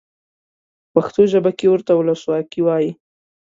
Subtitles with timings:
[0.91, 2.91] په پښتو ژبه کې ورته ولسواکي وایي.